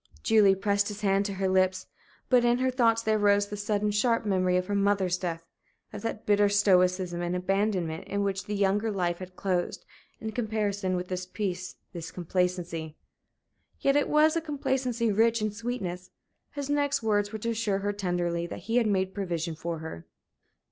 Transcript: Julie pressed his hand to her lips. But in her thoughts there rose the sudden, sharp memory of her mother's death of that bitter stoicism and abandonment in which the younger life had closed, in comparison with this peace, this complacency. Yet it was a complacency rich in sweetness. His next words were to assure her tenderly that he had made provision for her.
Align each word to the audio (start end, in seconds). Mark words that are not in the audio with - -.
Julie 0.23 0.55
pressed 0.55 0.87
his 0.87 1.01
hand 1.01 1.27
to 1.27 1.35
her 1.35 1.47
lips. 1.47 1.85
But 2.27 2.43
in 2.43 2.57
her 2.57 2.71
thoughts 2.71 3.03
there 3.03 3.19
rose 3.19 3.47
the 3.49 3.55
sudden, 3.55 3.91
sharp 3.91 4.25
memory 4.25 4.57
of 4.57 4.65
her 4.65 4.73
mother's 4.73 5.15
death 5.15 5.45
of 5.93 6.01
that 6.01 6.25
bitter 6.25 6.49
stoicism 6.49 7.21
and 7.21 7.35
abandonment 7.35 8.05
in 8.07 8.23
which 8.23 8.45
the 8.45 8.55
younger 8.55 8.89
life 8.89 9.19
had 9.19 9.35
closed, 9.35 9.85
in 10.19 10.31
comparison 10.31 10.95
with 10.95 11.07
this 11.09 11.27
peace, 11.27 11.75
this 11.93 12.09
complacency. 12.09 12.97
Yet 13.79 13.95
it 13.95 14.09
was 14.09 14.35
a 14.35 14.41
complacency 14.41 15.11
rich 15.11 15.39
in 15.39 15.51
sweetness. 15.51 16.09
His 16.53 16.67
next 16.67 17.03
words 17.03 17.31
were 17.31 17.37
to 17.37 17.51
assure 17.51 17.77
her 17.77 17.93
tenderly 17.93 18.47
that 18.47 18.61
he 18.65 18.77
had 18.77 18.87
made 18.87 19.13
provision 19.13 19.53
for 19.53 19.77
her. 19.85 20.07